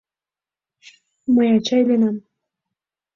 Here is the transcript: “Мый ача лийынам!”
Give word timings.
“Мый 1.33 1.47
ача 1.57 1.77
лийынам!” 1.87 2.17